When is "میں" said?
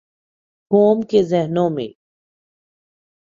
1.69-1.89